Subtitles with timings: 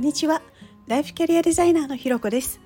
[0.00, 0.40] んにちは。
[0.86, 2.58] ライフキャリアデザイナーのひろこです。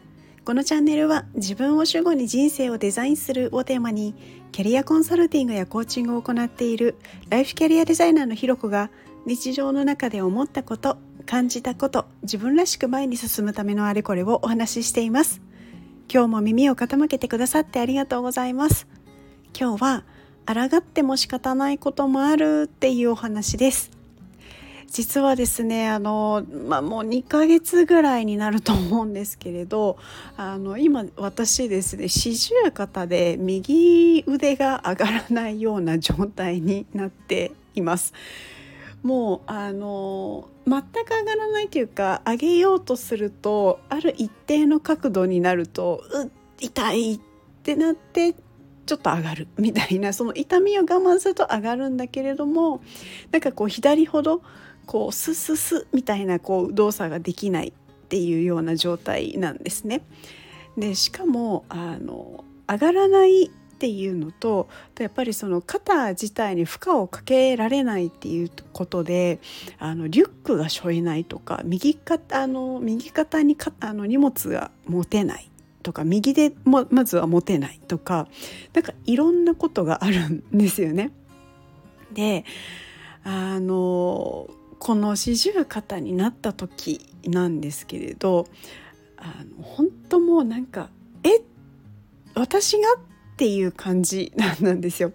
[0.44, 4.14] このチャンネルは自分を主語に人生をデザインするをテーマに
[4.52, 6.94] キャリアコンサルティングやコーチングを行っている
[7.30, 8.88] ライフキャリアデザイナーのひろこが
[9.26, 10.96] 日常の中で思ったこと
[11.26, 15.40] 感じたこと自分らしく前に進むためのあれこれをお話ししています。
[16.08, 18.86] 今日も耳を傾けてくださってありがとうございます。
[19.58, 20.04] 今日は
[20.46, 23.93] 抗っても仕方ないこともあるっていうお話です。
[24.90, 29.98] 実はですねあの、まあ、もう2ヶ月ぐらいになると思うんですけれど
[30.36, 38.12] あの今私ですね四十肩で右腕が上がらないような状態になっています。
[39.02, 47.20] もうあの全く上がらないというか上げようとするとある一定の角度になるとう痛いっ
[47.62, 48.34] てなって
[48.86, 52.82] ちょっと上がるみたいなその痛みを我慢すると上がるんだけれども
[53.30, 54.42] なんかこう左ほど
[54.86, 57.72] こうスススみたいなこう動作ができないっ
[58.08, 60.02] ていうような状態なんですね。
[60.76, 64.68] でしかもあの上がらないっていうのと
[64.98, 69.40] やっぱりその肩自体に負荷をかけられないっていうことで
[69.78, 75.50] あのリュックが背負えないとか右肩あの右肩にかあの荷物が持てない
[75.82, 78.26] とか右でもまずは持てないとか
[78.72, 81.10] なんかいろんなことがあるんですよね。
[82.12, 82.44] で
[83.24, 84.48] あの
[84.84, 88.46] この四十肩になった時なんですけれど
[89.16, 90.90] あの本当もうなんか
[91.24, 91.40] 「え
[92.34, 92.92] 私が?」
[93.32, 95.08] っていう感じなんですよ。
[95.08, 95.12] っ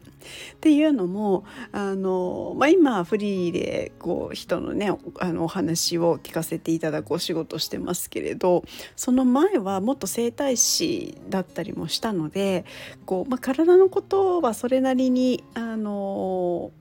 [0.59, 8.64] ていうのもあの、まあ、今フリーでこう人のねあのお話を聞かせていただくお仕事してますけれど
[8.95, 12.66] その前はもっと整体師だったりもしたので
[13.06, 16.72] こう、まあ、体のことはそれなりにあの、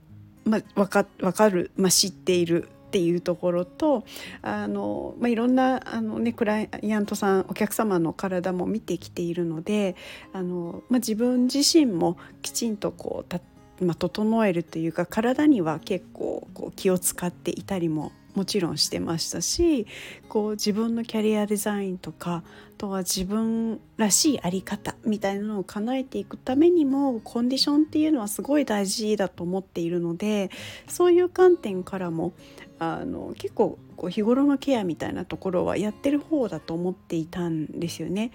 [0.44, 4.04] まあ、分か分かる、まあ、知っているっていうところと
[4.40, 9.94] あの、まあ、いろんなあの、ね、クライアントさんお客様の体も見てきているので
[10.32, 13.40] あの、まあ、自分自身もきちんとこうた
[13.80, 19.88] まあ、整えるというか体には結構こう気を使っていたりももちろんしてましたし
[20.28, 30.52] こう自分のキャリアデザインとかあとは自分らしい在り方みたいなのを叶えていくためにもコンディションっていうのはすごい大事だと思っているので
[30.86, 32.32] そういう観点からも
[32.78, 38.30] あの結構こう日頃のケアみたいなところはやってる方だと思っていたんですよね。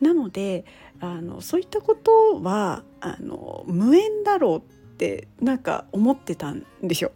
[0.00, 0.66] なので
[1.00, 4.62] あのそういったことはあの無縁だろうっ
[4.98, 7.10] てなんか思ってたんですよ。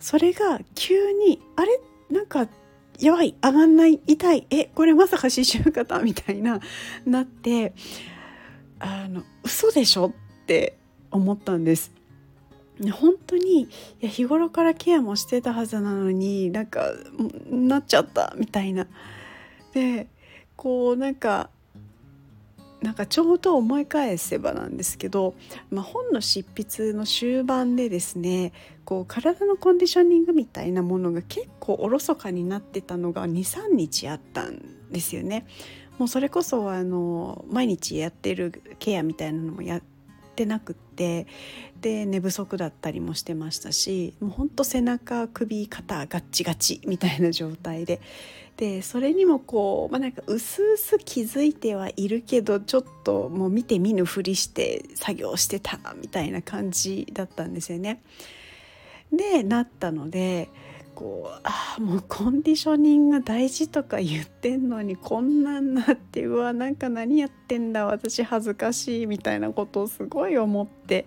[0.00, 1.80] それが急にあれ？
[2.10, 2.48] なんか
[3.00, 4.46] やばい上がんない痛い。
[4.50, 6.60] えこれまさか刺繍型みたいな
[7.06, 7.74] なって
[8.78, 10.06] あの嘘でしょ？
[10.06, 10.12] っ
[10.46, 10.76] て
[11.10, 11.92] 思ったんです。
[12.92, 13.68] 本当にい
[14.00, 16.92] や日頃からケアもしてたはずなのになんか
[17.48, 18.34] なっちゃった。
[18.36, 18.86] みたいな。
[19.72, 20.08] で
[20.56, 21.50] こうなんか
[22.84, 25.34] なんかちょうど思い返せばなんですけど、
[25.70, 28.52] まあ、本の執筆の終盤でですね
[28.84, 35.46] こう体のコンディショニングみたいなものが結構おろそかになってたのが23日あったんですよね。
[35.98, 39.80] もうそれこそあの毎日やってるケアみたいなのもや
[40.34, 41.28] ってなくって
[41.80, 48.00] で寝不足だったりもしてましたしもうほんと背中首肩ガッチガチみたいな状態で
[48.56, 58.02] でそれにもこう、まあ、なんかうすうす気づいてはいるけどちょっともう見て見ぬふりして作業してたみたいな感じだったんですよね。
[59.12, 60.48] でなったので
[60.94, 71.04] こうあもうコンディショニングが大事とか言ってんのにこんなんなってうわなんか何やってんだ私恥ずかしいみたいなことをすごい思って。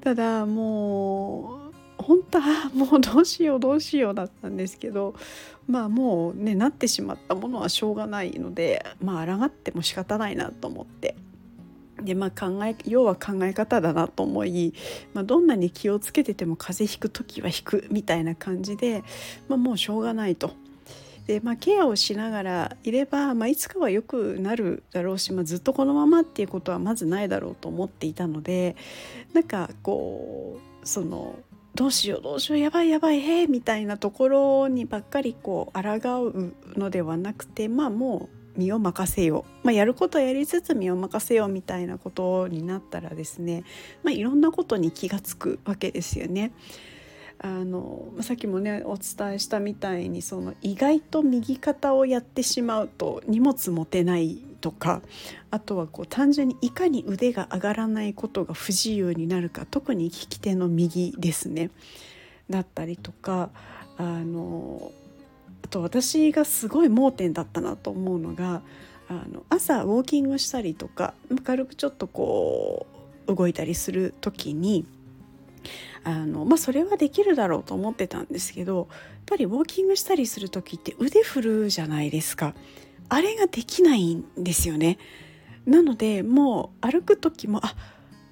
[0.00, 5.14] ただもう本当はもうどうしようどうしようだったんですけど
[5.66, 11.16] まあもうねなってしまったものはしょうがないのでまあ抗っても仕方ないなと思って。
[12.02, 14.74] でまあ考え要は考え方だなと思い、
[15.12, 19.04] まあ、どんなに気をつけてても風邪ひく時はひくみたいな感じで、
[19.48, 20.52] まあ、もうしょうがないと。
[21.26, 28.76] でまあ、ケアをしながらいれば、まあ、いつかは良くなるだろうし、まあ、ずっとこのままっていうことはまずないだろうと思っていたので
[29.32, 31.38] なんかこうその
[31.74, 43.64] どうしようどうしようやばいやばいへえみたいなところにばっかりこう抗うのではなくてまあもう身を任せよう、まあ、やることやりつつ身を任せようみたいなことになったらですね、
[44.02, 46.52] まあ、いろんなことに気が付くわけですよね。
[47.38, 55.02] あのさっきもねお伝えしたみたいにその意外と右肩をやってしまうと荷物持てないとか
[55.50, 61.70] あとはこう単純にいかに腕が上がらないことが不自由になるか特に利き手の右ですね
[62.48, 63.50] だったりとか
[63.98, 64.90] あの
[65.64, 68.60] あと私がすごい盲点だったなと思うのが
[69.08, 72.86] あの朝ウォーキングしたりとか軽くちょっとこ
[73.26, 74.84] う動いたりする時に
[76.04, 78.86] あの、まあ、それはできるだろうと思ってたんですけどやっ
[79.24, 82.54] ぱりウォーキングしたりする時って腕振るじゃないですか
[83.08, 84.98] あれができないんですよね。
[85.64, 87.74] なのでもう歩く時もあ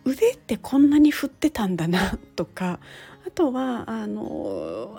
[0.04, 2.78] 腕ってこんなに振ってたんだなとか
[3.26, 4.98] あとはあの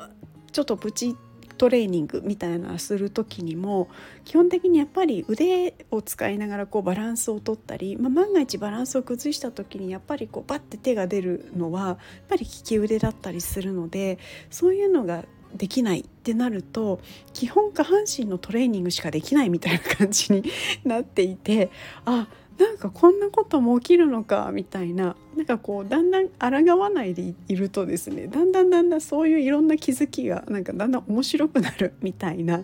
[0.51, 1.15] ちょっとプチ
[1.63, 3.88] トレーニングみたいなする時にも
[4.25, 14.19] 基本的にやっぱり腕を使いながらこうバランスをとったり、まあ、万が一バランスを崩した時にやっぱりこうバッて手が出るのはやっぱり利き腕だったりするので
[14.51, 15.24] そういうのが
[15.56, 17.00] できないってなると
[17.31, 20.44] 基本下半身のトレーニングしかできないみたいな感じに
[20.83, 21.71] なっていて
[22.04, 32.63] あっなんかこんなことも起きるのかみたいななんかこうだんだん抗わないでいるとですねだんだんだんだんそういういろんな気づきがなんかだんだん面白くなるみたいな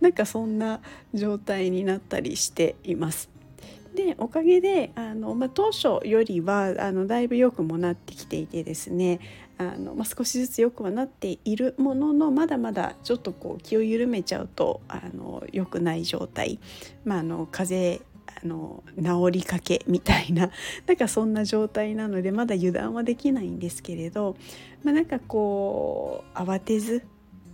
[0.00, 0.80] なんかそんな
[1.12, 3.34] 状態になったりしています。
[3.94, 9.20] でおかげであの、まあ、当初よりはあのだいぶ良くもなってきていてですね
[9.56, 16.58] あの、まあ、少しずつ良くはなっているもののまだまだちょっとこう気を緩めちゃうとあの良くない状態、
[17.04, 20.50] まあ、あの風邪あの治りかけみたいな
[20.86, 24.36] なんかそんな状態なのでまだ油断はできないんですけれど、
[24.82, 27.02] まあ、なんかこう慌てず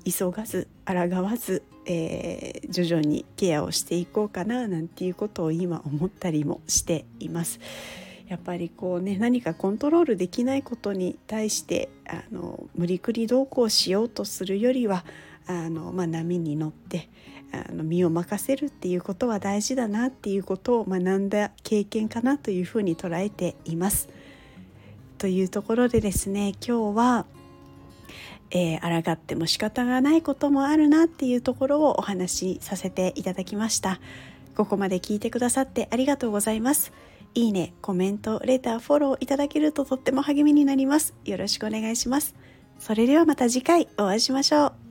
[0.05, 7.61] 急がず抗わず、えー、徐々にケアをしていこうかななんていうことを今思ったりもしています。
[8.31, 15.05] やっぱりこうね何かコントロールできないことに対してあの無理くりどうこうしようとするよりは
[15.49, 17.09] あの、まあ、波に乗って
[17.52, 24.08] あの身を任せるっていうことは大事だなっていうことを学んだ経験かなというふうに捉えています。
[25.19, 27.26] というところでですね今日は、
[28.50, 34.00] えー、抗っても仕方がないこともあるなっていうところをお話しさせていただきました。
[34.56, 36.93] ここまで聞いてくださってありがとうございます。
[37.35, 41.14] いいね、コメント、レター、フォローいただけるととっても励みになります。
[41.25, 42.35] よろしくお願いします。
[42.79, 44.90] それではまた次回お会いしましょう。